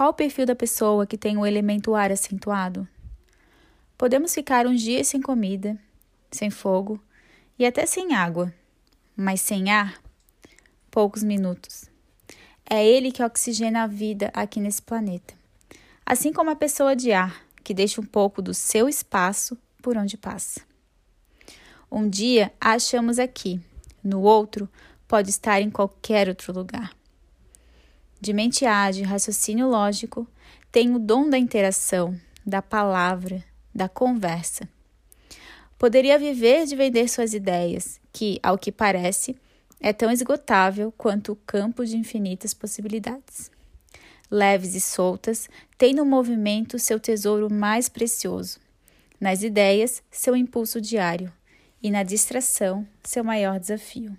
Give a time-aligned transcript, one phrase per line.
[0.00, 2.88] qual o perfil da pessoa que tem o elemento ar acentuado?
[3.98, 5.78] Podemos ficar uns dias sem comida,
[6.30, 6.98] sem fogo
[7.58, 8.50] e até sem água,
[9.14, 10.00] mas sem ar,
[10.90, 11.84] poucos minutos.
[12.64, 15.34] É ele que oxigena a vida aqui nesse planeta.
[16.06, 20.16] Assim como a pessoa de ar, que deixa um pouco do seu espaço por onde
[20.16, 20.62] passa.
[21.92, 23.60] Um dia a achamos aqui,
[24.02, 24.66] no outro
[25.06, 26.90] pode estar em qualquer outro lugar.
[28.20, 30.26] De mente ágil, raciocínio lógico,
[30.70, 33.42] tem o dom da interação, da palavra,
[33.74, 34.68] da conversa.
[35.78, 39.34] Poderia viver de vender suas ideias, que, ao que parece,
[39.80, 43.50] é tão esgotável quanto o campo de infinitas possibilidades.
[44.30, 48.60] Leves e soltas, tem no movimento seu tesouro mais precioso,
[49.18, 51.32] nas ideias, seu impulso diário,
[51.82, 54.14] e na distração, seu maior desafio.